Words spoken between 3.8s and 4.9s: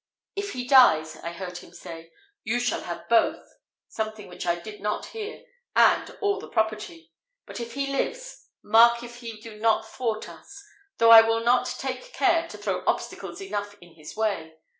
something which I did